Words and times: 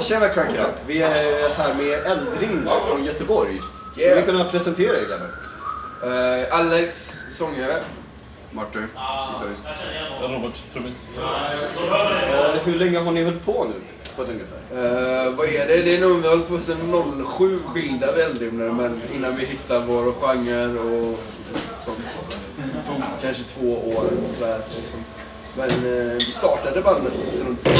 Tjena 0.00 0.28
Crank 0.28 0.50
It 0.54 0.58
Up. 0.60 0.74
Vi 0.86 1.02
är 1.02 1.48
här 1.56 1.74
med 1.74 2.06
Eldring 2.12 2.68
från 2.88 3.04
Göteborg. 3.04 3.60
Skulle 3.92 4.06
Yeah. 4.06 4.20
ni 4.20 4.26
kunna 4.26 4.44
presentera 4.44 4.96
er 4.96 5.06
grabbar? 5.08 5.30
Eh, 6.40 6.58
Alex, 6.58 7.20
sångare. 7.30 7.82
Martin, 8.50 8.86
gitarrist. 9.32 9.66
Robert, 10.20 10.54
trummis. 10.72 11.06
Eh, 11.18 12.60
hur 12.64 12.74
länge 12.78 12.98
har 12.98 13.12
ni 13.12 13.24
hållit 13.24 13.44
på 13.46 13.64
nu? 13.64 13.72
På 14.16 14.22
ett 14.22 14.28
ungefär? 14.28 15.26
Eh, 15.26 15.32
vad 15.34 15.46
är 15.46 15.66
det? 15.68 15.82
Det 15.82 15.96
är 15.96 16.00
nog 16.00 16.16
vi 16.20 16.22
har 16.28 16.30
hållit 16.30 16.48
på 16.48 16.58
sedan 16.58 17.24
07 17.38 17.58
bildade 17.74 18.12
vi 18.12 18.22
Eldrimner, 18.22 18.72
men 18.72 19.00
innan 19.14 19.36
vi 19.36 19.44
hittade 19.44 19.80
vår 19.86 20.12
genre 20.12 20.66
och 20.78 21.18
sånt. 21.84 21.98
Det 22.56 22.86
tog 22.90 23.02
kanske 23.22 23.42
två 23.42 23.72
år 23.96 24.04
och 24.24 24.30
sådär. 24.30 24.58
Liksom. 24.76 25.04
Men 25.56 25.68
eh, 25.70 26.12
vi 26.14 26.20
startade 26.20 26.80
bandet 26.82 27.12
runt 27.46 27.64
07. 27.64 27.70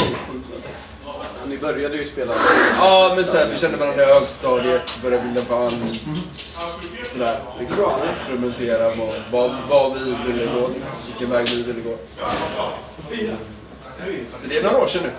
Ni 1.49 1.57
började 1.57 1.97
ju 1.97 2.05
spela... 2.05 2.33
Ja, 2.77 3.13
men 3.15 3.25
sen 3.25 3.51
vi 3.51 3.57
kände 3.57 3.77
varandra 3.77 4.03
i 4.03 4.05
högstadiet, 4.05 4.99
började 5.03 5.23
bilda 5.23 5.49
band. 5.49 5.73
Sådär, 7.03 7.39
liksom. 7.59 7.91
Experimentera 8.11 8.95
vad, 8.95 9.15
vad, 9.31 9.55
vad 9.69 9.93
vi 9.93 10.05
ville 10.05 10.45
gå, 10.45 10.67
liksom. 10.67 10.97
Vilken 11.07 11.29
väg 11.29 11.47
vi 11.49 11.63
ville 11.63 11.81
gå. 11.81 11.97
Så 14.37 14.47
det 14.49 14.57
är 14.57 14.63
några 14.63 14.77
år 14.77 14.87
sedan 14.87 15.01
nu. 15.03 15.11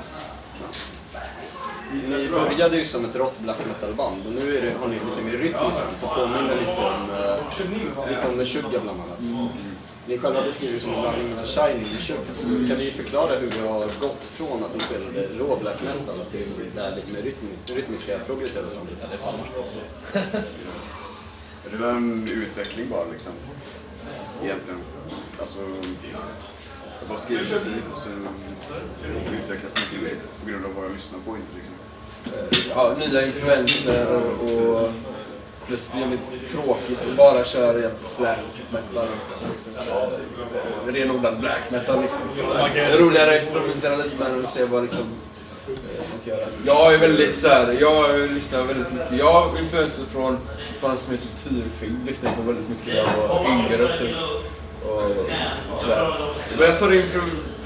Ni 2.08 2.28
började 2.28 2.76
ju 2.76 2.84
som 2.84 3.04
ett 3.04 3.16
rått 3.16 3.38
black 3.38 3.56
metal-band 3.68 4.26
och 4.26 4.32
nu 4.32 4.58
är 4.58 4.62
det, 4.62 4.72
har 4.80 4.88
ni 4.88 4.94
lite 4.94 5.22
mer 5.22 5.32
rytmiskt 5.32 5.84
som 6.00 6.08
påminner 6.08 6.56
lite 6.56 6.70
om, 6.70 7.10
eh, 7.10 8.08
lite 8.08 8.28
om 8.28 8.36
Meshuggah 8.36 8.82
bland 8.82 9.00
annat. 9.00 9.18
Ni 10.08 10.18
själva 10.18 10.42
beskriver 10.42 10.74
det 10.74 10.80
som 10.80 10.94
en 10.94 11.00
blandning 11.00 11.28
mellan 11.28 11.46
Shining 11.46 11.84
och 11.84 11.92
Meshuggah. 11.92 12.36
Så 12.36 12.68
kan 12.68 12.78
ni 12.78 12.90
förklara 12.90 13.36
hur 13.36 13.50
det 13.50 13.68
har 13.68 13.80
gått 13.80 14.24
från 14.24 14.64
att 14.64 14.74
ni 14.74 14.80
spelade 14.80 15.28
rå 15.38 15.56
black 15.56 15.82
metal 15.82 16.24
till 16.30 16.48
det 16.74 16.82
här 16.82 16.96
lite 16.96 17.12
mer 17.12 17.22
rytmi, 17.22 17.48
rytmiska, 17.66 18.18
progressiva 18.18 18.70
soundet? 18.70 18.98
Det 21.70 21.76
var 21.76 21.88
en 21.88 22.28
utveckling 22.30 22.88
bara 22.90 23.04
liksom. 23.12 23.32
Egentligen. 24.42 24.80
Alltså, 25.40 25.60
jag 27.00 27.08
bara 27.08 27.18
skrev 27.18 27.38
musik 27.38 27.84
och 27.92 27.98
sen 27.98 28.28
utvecklades 29.42 29.74
det 29.74 29.96
till 29.96 30.04
det 30.04 30.16
på 30.40 30.50
grund 30.50 30.64
av 30.64 30.74
vad 30.74 30.84
jag 30.84 30.92
lyssnar 30.92 31.18
på 31.18 31.36
inte 31.36 31.52
liksom. 31.58 31.74
ja, 32.74 32.96
nya 32.98 33.26
influenser 33.26 34.16
och, 34.16 34.32
och 34.42 34.90
plus 35.68 35.90
det 35.92 36.48
tråkigt 36.48 36.98
att 37.10 37.16
bara 37.16 37.44
köra 37.44 37.78
igen 37.78 37.90
black 38.18 38.38
metal. 38.70 39.06
Eh, 40.86 40.92
Renodlad 40.92 41.40
black 41.40 41.70
metal 41.70 42.02
liksom. 42.02 42.22
Det 42.74 42.80
är 42.80 42.98
roligare 42.98 43.30
att 43.30 43.36
experimentera 43.36 43.96
lite 43.96 44.16
med 44.16 44.30
det 44.30 44.42
och 44.42 44.48
se 44.48 44.64
vad 44.64 44.82
liksom 44.82 45.04
eh, 45.66 45.74
man 46.10 46.18
kan 46.24 46.38
göra. 46.38 46.48
Jag 46.66 46.94
är 46.94 46.98
väldigt 46.98 47.38
såhär, 47.38 47.76
jag 47.80 48.30
lyssnar 48.30 48.62
väldigt 48.62 48.92
mycket. 48.92 49.18
Jag 49.18 49.32
har 49.32 49.58
influenser 49.58 50.04
från 50.04 50.34
ett 50.34 50.80
band 50.80 50.98
som 50.98 51.14
heter 51.14 51.28
Tyrfing, 51.48 52.06
lyssnade 52.06 52.36
på 52.36 52.42
väldigt 52.42 52.68
mycket 52.68 52.86
när 52.86 52.96
jag 52.96 53.28
var 53.28 53.46
yngre 53.52 53.98
typ. 53.98 54.16
Och 55.72 55.78
sådär. 55.78 56.34
Men 56.58 56.70
jag 56.70 56.78
tar 56.78 56.92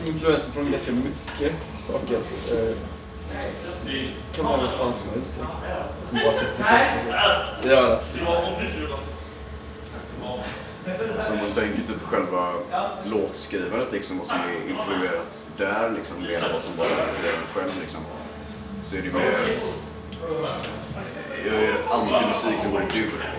influenser 0.07 0.53
från 0.53 0.71
ganska 0.73 0.93
mycket 0.93 1.53
saker. 1.79 2.19
Eh, 2.53 2.77
det 3.87 4.09
kan 4.37 4.45
vara 4.45 4.57
vad 4.57 4.71
fan 4.71 4.95
som 4.95 5.11
helst. 5.11 5.33
Som 6.03 6.19
bara 6.25 6.35
sätter 6.35 6.65
sig. 6.65 7.05
Ja, 7.65 8.01
Så 11.23 11.33
om 11.33 11.39
man 11.39 11.53
tänker 11.55 11.79
typ 11.79 12.03
själva 12.03 12.53
låtskrivandet 13.05 13.93
liksom, 13.93 14.19
vad 14.19 14.27
som 14.27 14.37
är 14.37 14.71
influerat 14.71 15.47
där 15.57 15.91
liksom, 15.91 16.23
mer 16.23 16.45
än 16.45 16.53
vad 16.53 16.63
som 16.63 16.77
bara 16.77 16.89
är 16.89 17.35
en 17.39 17.47
själv 17.55 17.71
liksom. 17.81 18.01
Så 18.85 18.97
är 18.97 19.03
det 19.03 19.13
mer... 19.13 19.39
Jag 21.47 21.55
är 21.55 21.73
rätt 21.73 21.91
anti-musik 21.91 22.61
som 22.61 22.73
går 22.73 22.83
i 22.83 22.87
dur. 22.99 23.31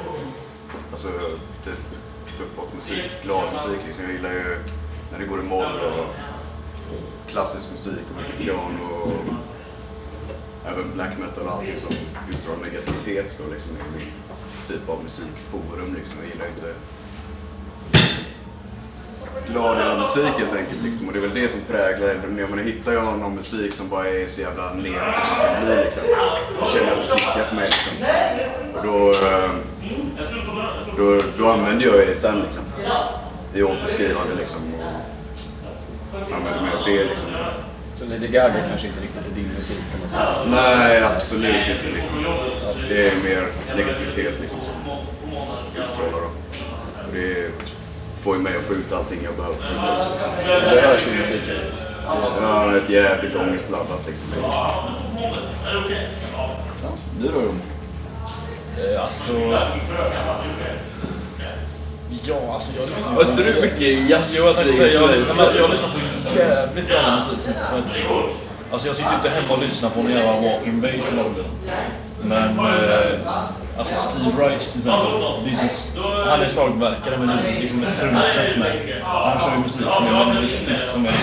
Alltså, 0.91 1.07
typ 1.65 1.79
uppåt-musik, 2.41 3.11
glad 3.23 3.53
musik 3.53 3.81
liksom. 3.87 4.03
Jag 4.03 4.13
gillar 4.13 4.31
ju 4.31 4.57
när 5.11 5.19
det 5.19 5.25
går 5.25 5.39
i 5.39 5.43
moll 5.43 5.79
och 5.79 6.15
klassisk 7.27 7.71
musik 7.71 8.03
och 8.11 8.21
mycket 8.21 8.37
piano 8.39 8.93
och 8.93 9.33
även 10.67 10.93
black 10.93 11.17
metal 11.19 11.47
och 11.47 11.53
allting 11.53 11.79
som 11.79 11.95
utstrålar 12.31 12.61
negativitet 12.61 13.35
då 13.37 13.53
liksom. 13.53 13.71
Är 13.71 13.97
min 13.97 14.07
typ 14.67 14.89
av 14.89 15.03
musikforum 15.03 15.95
liksom. 15.95 16.15
Jag 16.21 16.29
gillar 16.29 16.47
inte 16.47 16.73
gladare 19.47 19.99
musik 19.99 20.33
helt 20.37 20.53
enkelt 20.53 20.83
liksom. 20.83 21.07
Och 21.07 21.13
det 21.13 21.19
är 21.19 21.21
väl 21.21 21.33
det 21.33 21.49
som 21.49 21.61
präglar 21.61 22.07
det. 22.07 22.27
När 22.27 22.47
man 22.47 22.59
hittar 22.59 22.91
jag 22.91 23.03
någon 23.03 23.35
musik 23.35 23.73
som 23.73 23.89
bara 23.89 24.07
är 24.07 24.27
så 24.27 24.41
jävla 24.41 24.73
negativ 24.73 25.21
som 25.29 25.59
det 25.59 25.65
blir 25.65 25.83
liksom. 25.83 26.03
Då 26.59 26.65
känner 26.65 26.87
jag 26.87 26.99
att 26.99 27.09
det 27.09 27.15
klickar 27.15 27.43
för 27.43 27.55
mig 27.55 27.65
liksom. 27.65 28.05
Och 28.75 28.83
då, 28.83 29.11
eh, 29.11 29.51
då, 30.97 31.19
då 31.37 31.51
använder 31.51 31.85
jag 31.85 32.07
det 32.07 32.15
sen 32.15 32.41
liksom. 32.41 32.63
I 33.53 33.63
återskrivande 33.63 34.35
liksom. 34.39 34.59
Och 36.11 36.33
använder 36.35 36.61
mig 36.61 36.71
av 36.79 36.85
det 36.85 37.03
liksom. 37.03 37.32
Så 38.03 38.09
Lady 38.09 38.27
Gaga 38.27 38.53
kanske 38.69 38.87
inte 38.87 39.01
riktigt 39.01 39.31
är 39.31 39.35
din 39.35 39.51
musik 39.57 39.77
kan 39.91 39.99
man 39.99 40.09
säga. 40.09 40.61
Nej, 40.63 41.03
absolut 41.03 41.55
inte 41.55 41.95
liksom. 41.95 42.25
Det 42.89 43.07
är 43.07 43.15
mer 43.23 43.47
negativitet 43.75 44.33
liksom 44.41 44.59
som 44.61 44.73
utstrålar 45.83 46.29
det 47.13 47.51
får 48.23 48.35
ju 48.35 48.41
mig 48.41 48.57
att 48.57 48.63
få 48.63 48.73
ut 48.73 48.93
allting 48.93 49.19
jag 49.23 49.35
behöver 49.35 49.55
få 49.55 49.63
ut 49.63 50.01
också. 50.01 50.75
Det 50.75 50.81
hörs 50.81 51.07
ju 51.07 51.11
i 51.11 51.17
musiken. 51.17 51.55
Ja, 52.41 52.77
ett 52.77 52.89
jävligt 52.89 53.35
ångestladdat 53.35 54.01
liksom. 54.07 54.27
Du 57.19 57.27
då 57.27 57.39
Rom? 57.39 57.61
Eh, 58.77 59.03
alltså... 59.03 59.33
Ja, 62.27 62.53
alltså 62.53 62.71
jag 62.79 62.89
lyssnar 62.89 63.15
Var 63.15 63.25
inte 63.25 63.43
du 63.43 63.61
mycket 63.61 64.09
jazz 64.09 64.35
Jo, 64.39 64.45
jag 64.45 64.55
tänkte 64.55 64.77
säga, 64.77 64.93
jag 64.93 65.11
lyssnar 65.11 65.45
på 65.45 66.12
jävligt 66.35 66.87
bra 66.87 67.15
musik. 67.15 67.39
För 67.43 67.77
att, 67.77 68.31
alltså 68.71 68.87
jag 68.87 68.95
sitter 68.95 69.15
inte 69.15 69.29
hemma 69.29 69.53
och 69.53 69.61
lyssnar 69.61 69.89
på 69.89 70.01
någon 70.01 70.11
jävla 70.11 70.33
walking 70.33 70.81
bass 70.81 71.11
eller 71.11 71.23
något. 71.23 71.45
Men 72.23 72.59
eh, 72.59 73.27
alltså 73.77 73.95
Steve 73.95 74.43
Reich 74.43 74.67
till 74.67 74.79
exempel, 74.79 75.11
det 75.43 75.49
är 75.49 75.53
inte, 75.53 76.29
han 76.29 76.41
är 76.41 76.47
slagverkare 76.47 77.17
men 77.17 77.27
det 77.27 77.33
är 77.33 77.61
liksom 77.61 77.83
ett 77.83 77.99
trumset 77.99 78.57
med. 78.57 79.01
Han 79.03 79.39
kör 79.39 79.51
ju 79.51 79.57
musik 79.57 79.81
som 79.81 80.05
är 80.07 80.11
minimalistisk, 80.11 80.87
som 80.93 81.05
är 81.05 81.13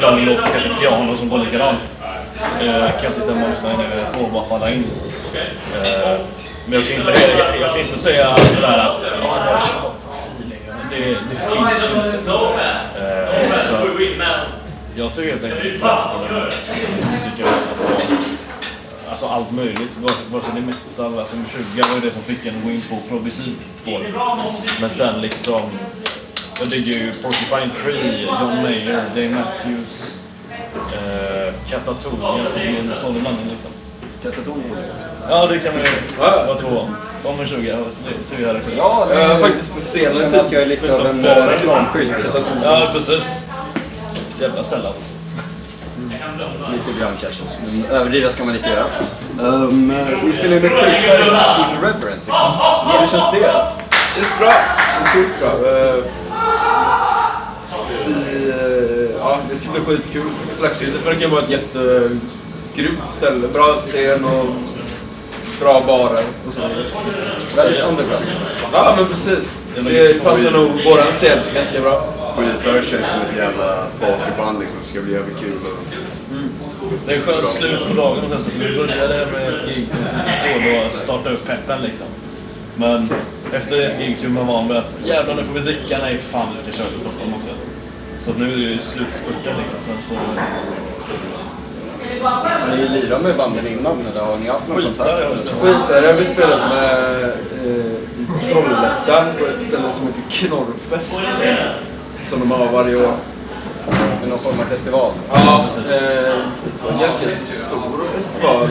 lång 0.00 0.24
låt, 0.26 0.44
kanske 0.52 0.68
piano 0.80 1.16
som 1.16 1.28
går 1.28 1.38
likadant. 1.38 1.78
Eh, 2.60 2.90
kan 2.90 3.04
jag 3.04 3.14
sitta 3.14 3.32
hemma 3.32 3.44
och 3.44 3.50
lyssna 3.50 3.74
på 4.14 4.20
och 4.24 4.32
bara 4.32 4.46
falla 4.46 4.70
in. 4.70 4.84
Eh, 5.34 6.20
men 6.66 6.78
jag 6.78 6.88
kan 6.88 7.00
inte, 7.00 7.12
jag, 7.38 7.60
jag 7.60 7.70
kan 7.70 7.80
inte 7.80 7.98
säga 7.98 8.36
det 8.54 8.60
där 8.60 8.78
att 8.78 8.96
ja, 9.22 9.34
det 9.44 9.50
här 9.50 9.60
på 9.82 9.90
feeling. 10.12 10.60
Det, 10.90 10.98
det 11.30 11.36
finns 11.36 11.92
ju 11.94 12.18
inte. 12.18 12.30
Jag 14.96 15.14
tycker 15.14 15.30
helt 15.30 15.44
enkelt 15.44 15.82
att 15.82 16.20
musik 17.12 17.32
jag 17.38 17.48
lyssnar 17.52 17.74
på 17.74 18.02
Alltså 19.10 19.26
allt 19.26 19.50
möjligt, 19.52 19.90
vare 20.30 20.42
sig 20.42 20.52
det 20.54 20.58
är 20.60 20.62
metal, 20.62 21.18
alltså 21.18 21.36
Meshuggah 21.36 21.88
var 21.88 21.94
ju 21.94 22.00
det 22.00 22.12
som 22.14 22.22
fick 22.22 22.46
en 22.46 22.68
wing 22.68 22.82
på 22.90 22.96
progressivspår. 23.08 24.00
Men 24.80 24.90
sen 24.90 25.20
liksom, 25.20 25.60
jag 26.60 26.68
digger 26.68 26.92
ju 26.92 27.12
Porcupine 27.12 27.70
Tree, 27.84 28.22
John 28.40 28.62
Mayer, 28.62 29.02
Dave 29.14 29.28
Matthews, 29.28 30.14
eh, 30.92 31.54
Katatonia 31.70 32.46
som 32.52 32.60
är 32.62 32.78
en 32.78 32.92
sån 33.00 33.22
mannen 33.22 33.48
liksom. 33.50 33.70
Katatonia? 34.22 34.76
Ja 35.28 35.46
det 35.46 35.58
kan 35.58 35.74
vi 35.76 35.82
Ja. 36.18 36.44
vara 36.46 36.58
två 36.58 36.88
om 37.24 37.36
Meshuggah, 37.36 37.78
det 37.78 38.24
ser 38.28 38.36
vi 38.36 38.44
här 38.44 38.56
också. 38.56 38.70
Ja, 38.76 39.08
Jag 39.14 39.40
faktiskt 39.40 39.72
på 39.72 39.78
jag 39.78 40.14
senare 40.14 40.30
tid 40.42 40.52
jag 40.52 40.62
är 40.62 40.66
lite 40.66 40.94
av 40.96 41.06
en 41.06 41.24
eh, 41.24 41.46
reklamskylt. 41.46 42.14
Ja 42.64 42.88
precis. 42.92 43.32
Jävla 44.40 44.64
sellout. 44.64 44.96
Lite 46.72 47.00
grann 47.00 47.12
kanske. 47.22 47.42
Men 47.66 47.90
överdriva 47.96 48.30
ska 48.30 48.44
man 48.44 48.54
inte 48.56 48.68
göra. 48.68 48.84
Um, 49.40 49.88
ni 50.24 50.32
spelar 50.32 50.54
ju 50.56 50.60
med 50.60 50.70
skyltar 50.70 51.70
in 51.72 51.80
Reverence. 51.82 52.32
Hur 53.00 53.06
känns 53.06 53.30
det? 53.32 53.66
Känns 54.16 54.38
bra. 54.38 54.52
Känns 54.94 55.08
sjukt 55.08 55.40
bra. 55.40 55.70
Eh, 55.72 55.94
Vi, 58.06 58.48
eh, 58.50 59.16
ja, 59.18 59.38
det 59.50 59.56
ska 59.56 59.70
bli 59.70 59.80
skitkul. 59.80 60.22
Slakthuset 60.58 61.06
verkar 61.06 61.28
vara 61.28 61.42
ett 61.42 61.50
jättegrymt 61.50 63.08
ställe. 63.10 63.48
Bra 63.48 63.80
scen 63.80 64.24
och 64.24 64.46
bra 65.60 65.82
barer 65.86 66.24
och 66.46 66.52
så. 66.52 66.60
Väldigt 67.56 67.82
underground. 67.82 68.24
Ja, 68.72 68.94
men 68.96 69.06
precis. 69.06 69.56
Det 69.74 70.24
passar 70.24 70.50
nog 70.50 70.70
våran 70.84 71.12
scen 71.12 71.38
ganska 71.54 71.80
bra. 71.80 72.04
Skitare 72.36 72.82
känns 72.82 73.08
som 73.08 73.20
ett 73.20 73.36
jävla 73.36 73.86
partyband 74.00 74.60
liksom. 74.60 74.78
Det 74.82 74.88
ska 74.88 75.00
bli 75.00 75.12
jävligt 75.12 75.38
kul. 75.38 75.52
Och... 75.64 76.00
Det 77.06 77.14
är 77.14 77.20
skönt 77.20 77.46
slut 77.46 77.88
på 77.88 77.94
dagen 77.94 78.24
och 78.24 78.30
sen 78.30 78.42
så 78.42 78.50
vi 78.58 78.76
började 78.76 79.26
med 79.32 79.48
ett 79.48 79.68
gig 79.68 79.88
och 80.82 80.86
starta 80.86 81.30
upp 81.30 81.46
peppen 81.46 81.82
liksom. 81.82 82.06
Men 82.76 83.08
efter 83.52 83.90
ett 83.90 83.98
gig 83.98 84.18
så 84.18 84.28
man 84.28 84.46
van 84.46 84.68
vid 84.68 84.76
att 84.76 84.94
jävlar 85.04 85.34
nu 85.34 85.44
får 85.44 85.54
vi 85.54 85.60
dricka, 85.60 85.98
nej 85.98 86.18
fan 86.18 86.46
vi 86.52 86.62
ska 86.62 86.78
köra 86.78 86.88
till 86.88 87.00
Stockholm 87.00 87.34
också. 87.34 87.54
Så 88.20 88.38
nu 88.38 88.52
är 88.52 88.56
det 88.56 88.62
ju 88.62 88.78
slutspurten 88.78 89.56
liksom. 89.58 89.78
Sen 89.86 89.96
så 90.08 90.14
Har 92.22 92.76
ni 92.76 92.88
lirat 92.88 93.22
med 93.22 93.36
banden 93.36 93.66
innan 93.66 94.06
eller 94.10 94.20
har 94.20 94.36
ni 94.36 94.48
haft 94.48 94.68
någon 94.68 94.82
kontakt? 94.82 95.22
Skitare, 95.60 96.06
har 96.06 96.24
spelat 96.24 96.60
med 96.74 97.24
eh, 97.64 97.92
i 98.20 98.26
Trollhättan 98.52 99.26
på 99.38 99.46
ett 99.46 99.60
ställe 99.60 99.92
som 99.92 100.06
heter 100.06 100.22
Knorrfest. 100.30 101.20
Som, 102.30 102.40
de 102.40 102.50
har 102.50 102.72
varje 102.72 102.96
år. 102.96 103.12
Med 104.20 104.28
någon 104.28 104.38
form 104.38 104.60
av 104.60 104.64
festival? 104.64 105.12
Ja, 105.32 105.66
eh, 105.90 106.92
en 106.92 106.98
ganska 107.00 107.30
så 107.30 107.46
stor 107.46 108.04
festival. 108.14 108.68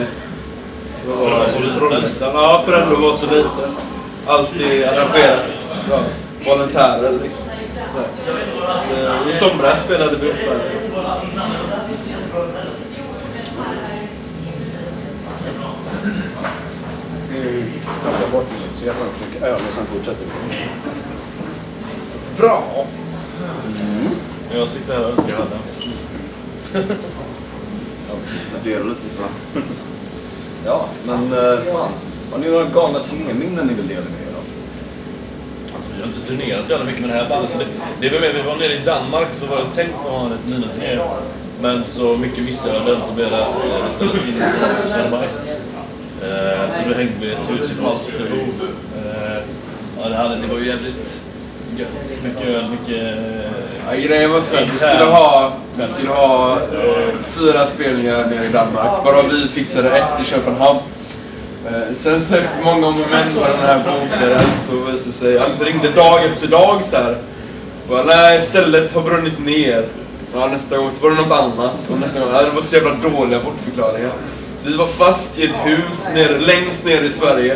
För 1.05 1.11
att 1.11 1.19
vara 1.19 1.49
så 1.49 1.59
liten. 1.59 2.11
Ja, 2.21 2.61
för 2.65 2.73
att 2.73 2.83
ändå 2.83 2.95
vara 2.95 3.13
så 3.15 3.25
liten. 3.25 3.75
Alltid 4.27 4.83
arrangerat. 4.83 5.39
Ja, 5.89 5.99
volontärer 6.45 7.19
liksom. 7.23 7.45
Så, 8.89 9.29
I 9.29 9.33
somras 9.33 9.83
spelade 9.83 10.15
vi 10.15 10.29
upp 10.29 10.35
här. 10.35 10.59
Vi 17.29 17.63
tappar 18.03 18.31
bort 18.31 18.47
så 18.75 18.85
upp 18.85 18.95
mycket 19.27 19.43
öl 19.43 19.53
och 19.53 19.73
sen 19.75 19.85
fortsätter 19.85 20.25
vi. 20.25 20.65
Bra! 22.37 22.85
Jag 24.53 24.67
sitter 24.67 24.93
här 24.93 25.03
och 25.03 25.09
önskar 25.09 25.29
jag 25.29 25.37
hade. 25.37 25.59
Jag 28.53 28.63
delar 28.63 28.85
lite 28.85 29.01
på 29.17 29.59
Ja, 30.65 30.85
men 31.05 31.33
eh, 31.33 31.57
fan. 31.59 31.91
Har 32.31 32.37
ni 32.39 32.49
några 32.49 32.65
galna 32.65 32.99
turnéminnen 32.99 33.67
ni 33.67 33.73
vill 33.73 33.87
dela 33.87 34.01
med 34.01 34.21
er 34.21 34.35
av? 34.37 34.43
Alltså, 35.75 35.89
vi 35.95 36.01
har 36.01 36.07
inte 36.07 36.19
turnerat 36.19 36.65
så 36.65 36.71
jävla 36.71 36.85
mycket 36.85 37.01
med 37.01 37.09
det 37.09 37.15
här 37.15 37.29
bandet. 37.29 37.51
Det, 37.59 37.65
det 37.99 38.07
är 38.07 38.11
väl 38.11 38.21
mer, 38.21 38.33
vi 38.33 38.47
var 38.47 38.55
nere 38.55 38.73
i 38.73 38.85
Danmark 38.85 39.27
så 39.33 39.45
var 39.45 39.57
det 39.57 39.75
tänkt 39.75 39.95
att 39.99 40.05
ha 40.05 40.25
en 40.25 40.31
Etermina-turné. 40.31 40.99
Men 41.61 41.83
så 41.83 42.17
mycket 42.17 42.43
missöden 42.43 43.01
så 43.07 43.13
blev 43.13 43.29
det 43.29 43.45
att 43.45 43.55
eh, 43.65 43.85
det 43.85 43.91
ställdes 43.91 44.27
in 44.27 44.33
så 44.33 44.97
det 44.97 45.09
var 45.11 45.23
ett. 45.23 45.61
Eh, 46.23 46.75
så 46.75 46.89
då 46.89 46.95
hängde 46.95 47.13
vi 47.19 47.31
ett 47.31 47.49
hus 47.51 47.71
i 47.71 47.75
Falsterbo. 47.81 48.35
Eh, 48.35 49.41
ja, 50.01 50.09
det, 50.09 50.15
hade, 50.15 50.35
det 50.35 50.47
var 50.47 50.59
ju 50.59 50.67
jävligt 50.67 51.21
gött. 51.79 52.23
Mycket 52.23 52.47
öl, 52.47 52.63
mycket... 52.71 53.03
eh, 53.17 53.51
Ja, 53.91 53.95
grejen 53.95 54.31
var 54.31 54.41
så 54.41 54.57
att 54.57 54.63
vi 54.73 54.77
skulle 54.79 55.03
ha, 55.03 55.53
vi 55.77 55.85
skulle 55.87 56.09
ha 56.11 56.53
eh, 56.53 57.13
fyra 57.25 57.65
spelningar 57.65 58.17
nere 58.27 58.45
i 58.45 58.49
Danmark, 58.53 59.05
varav 59.05 59.29
vi 59.29 59.47
fixade 59.47 59.89
ett 59.97 60.21
i 60.21 60.25
Köpenhamn. 60.25 60.79
Eh, 61.67 61.93
sen 61.95 62.19
så 62.19 62.35
efter 62.35 62.63
många 62.63 62.87
om 62.87 62.93
och 63.01 63.07
men 63.11 63.23
på 63.35 63.39
den 63.39 63.59
här 63.65 63.77
bokaren 63.77 64.49
så 64.69 64.75
visade 64.75 65.09
det 65.09 65.11
sig, 65.13 65.39
han 65.39 65.65
ringde 65.65 65.89
dag 65.91 66.25
efter 66.25 66.47
dag 66.47 66.83
så 66.83 66.97
här. 66.97 67.15
Bara, 67.89 68.03
nej, 68.03 68.41
stället 68.41 68.93
har 68.93 69.01
brunnit 69.01 69.45
ner. 69.45 69.85
Ja, 70.33 70.47
nästa 70.47 70.77
gång 70.77 70.91
så 70.91 71.03
var 71.03 71.15
det 71.15 71.21
något 71.21 71.39
annat. 71.39 71.73
Och 71.89 71.99
nästa 71.99 72.19
gång, 72.19 72.29
ja, 72.33 72.41
det 72.41 72.49
var 72.49 72.61
så 72.61 72.75
jävla 72.75 72.93
dåliga 72.93 73.39
bortförklaringar. 73.39 74.11
Så 74.63 74.69
vi 74.69 74.77
var 74.77 74.87
fast 74.87 75.37
i 75.39 75.43
ett 75.43 75.55
hus 75.63 76.09
nere, 76.15 76.39
längst 76.39 76.85
ner 76.85 77.01
i 77.01 77.09
Sverige. 77.09 77.55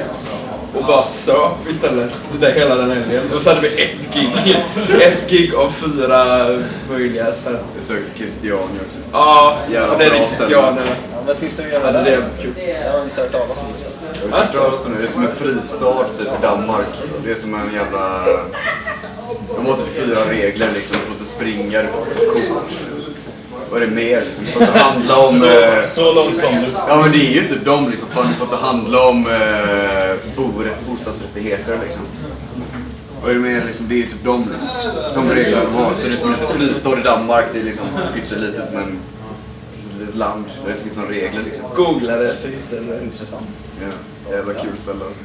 Och 0.77 0.83
bara 0.83 1.03
söp 1.03 1.51
istället. 1.69 2.11
Det 2.31 2.45
där 2.45 2.53
hela 2.53 2.75
den 2.75 2.91
helgen. 2.91 3.31
Och 3.35 3.41
så 3.41 3.49
hade 3.49 3.61
vi 3.61 3.83
ett 3.83 4.13
gig. 4.13 4.57
Ett 5.01 5.29
gig 5.29 5.55
av 5.55 5.69
fyra 5.71 6.47
möjliga. 6.89 7.33
Så 7.33 7.49
här. 7.49 7.59
Jag 7.75 7.83
sökte 7.83 8.17
Christiania 8.17 8.59
också. 8.85 8.97
Ja, 9.11 9.57
Jävla 9.71 9.93
och 9.93 9.99
det 9.99 10.05
är 10.05 10.09
nu. 10.09 10.51
Ja, 10.51 10.73
vad 11.27 11.37
finns 11.37 11.55
det 11.55 11.63
att 11.65 11.71
Ja, 11.73 11.79
göra 11.79 11.91
det 11.91 11.99
är 11.99 12.03
där? 12.17 12.25
kul. 12.41 12.53
Jag 12.85 12.91
har 12.91 13.03
inte 13.03 13.21
hört 13.21 13.31
talas 13.31 13.49
om 13.57 13.65
det. 13.79 13.85
Jag. 14.31 14.97
Det 14.97 15.03
är 15.03 15.07
som 15.07 15.23
en 15.23 15.35
fristad 15.35 16.05
typ 16.17 16.27
i 16.27 16.41
Danmark. 16.41 16.87
Det 17.25 17.31
är 17.31 17.35
som 17.35 17.53
en 17.53 17.73
jävla... 17.73 18.19
De 19.55 19.65
har 19.65 19.75
typ 19.77 19.95
fyra 19.95 20.19
regler 20.29 20.69
liksom. 20.73 20.95
Du 20.99 21.05
får 21.05 21.13
inte 21.19 21.25
springa, 21.25 21.81
du 21.81 21.87
får 21.87 22.07
inte 22.07 22.25
kort. 22.49 22.71
Vad 23.71 23.81
är 23.83 23.87
det 23.87 23.93
mer 23.95 24.21
liksom? 24.21 24.45
Du 24.45 24.51
får 24.51 24.61
inte 24.61 24.79
handla 24.79 25.17
om... 25.17 25.35
eh, 25.43 25.83
Så, 25.85 25.95
så 25.95 26.13
långt 26.13 26.41
kom 26.41 26.55
du. 26.55 26.67
Ja 26.87 27.01
men 27.01 27.11
det 27.11 27.17
är 27.17 27.31
ju 27.41 27.47
typ 27.47 27.65
de 27.65 27.89
liksom. 27.89 28.07
Fan, 28.09 28.27
du 28.27 28.33
får 28.33 28.45
inte 28.47 28.65
handla 28.65 29.07
om 29.07 29.27
eh, 29.27 30.15
bor, 30.35 30.71
bostadsrättigheter 30.89 31.79
liksom. 31.85 32.01
Vad 33.21 33.31
är 33.31 33.35
det 33.35 33.41
mer 33.41 33.63
liksom? 33.67 33.87
Det 33.87 33.95
är 33.95 33.97
ju 33.97 34.03
typ 34.03 34.23
de 34.23 34.45
liksom. 34.51 34.69
De 35.15 35.29
regler 35.35 35.61
de 35.65 35.83
har. 35.83 35.91
Så 36.01 36.07
det 36.07 36.13
är 36.13 36.17
som 36.17 36.33
en 36.33 36.39
liten 36.39 36.57
fristad 36.57 36.99
i 36.99 37.03
Danmark. 37.03 37.45
Det 37.53 37.59
är 37.59 37.63
liksom 37.63 37.85
pyttelitet 38.13 38.69
men... 38.73 38.99
Ett 40.09 40.15
land 40.15 40.45
där 40.65 40.73
det 40.73 40.79
finns 40.79 40.95
några 40.95 41.09
regler 41.09 41.41
liksom. 41.45 41.65
Googla 41.75 42.15
det 42.17 42.33
så 42.35 42.47
hittar 42.47 42.77
du 42.77 42.85
det. 42.85 43.03
Intressant. 43.03 43.47
Ja, 43.81 43.87
jävla 44.35 44.53
kul 44.53 44.71
ställe 44.77 44.99
alltså. 45.05 45.21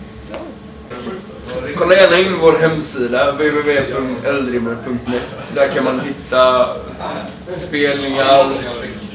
Kolla 1.77 1.95
gärna 1.95 2.19
in 2.19 2.39
vår 2.41 2.59
hemsida 2.59 3.33
www.eldrimner.net. 3.33 5.23
Där 5.55 5.69
kan 5.69 5.85
man 5.85 6.01
hitta 6.01 6.67
spelningar, 7.57 8.45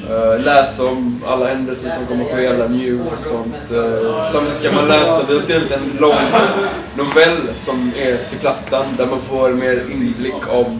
eh, 0.10 0.40
läsa 0.46 0.84
om 0.86 1.24
alla 1.28 1.46
händelser 1.48 1.90
som 1.90 2.06
kommer 2.06 2.26
ske, 2.26 2.48
alla 2.48 2.68
news 2.68 3.20
och 3.20 3.26
sånt. 3.26 3.56
Eh, 3.72 4.24
Samt 4.26 4.62
kan 4.64 4.76
man 4.76 4.88
läsa, 4.88 5.22
vi 5.28 5.34
har 5.34 5.42
skrivit 5.42 5.72
en 5.72 5.98
lång 6.00 6.16
novell 6.98 7.38
som 7.56 7.92
är 7.98 8.18
till 8.30 8.40
plattan 8.40 8.86
där 8.98 9.06
man 9.06 9.22
får 9.22 9.50
mer 9.50 9.84
inblick 9.92 10.48
om, 10.50 10.80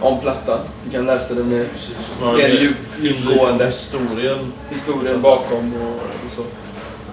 om 0.00 0.20
plattan. 0.20 0.58
Du 0.84 0.90
kan 0.90 1.06
läsa 1.06 1.34
den 1.34 1.48
mer 1.48 1.66
djup, 2.60 2.76
djupgående 3.00 3.66
historien. 3.66 4.52
historien 4.70 5.22
bakom 5.22 5.74
och, 5.74 5.94
och 6.26 6.30
så. 6.32 6.42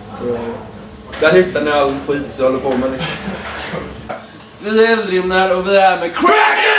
Så 0.09 0.37
där 1.19 1.31
hittar 1.31 1.61
ni 1.61 1.71
all 1.71 1.95
skit 2.07 2.21
vi 2.37 2.43
håller 2.43 2.59
på 2.59 2.69
med 2.69 2.91
liksom. 2.91 3.15
Vi 4.59 4.85
är 4.85 4.91
Eldrimner 4.91 5.57
och 5.57 5.67
vi 5.67 5.77
är 5.77 5.99
med 5.99 6.13
Kraken! 6.15 6.78